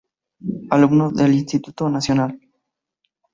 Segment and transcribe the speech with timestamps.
[0.71, 2.39] Alumno del Instituto Nacional.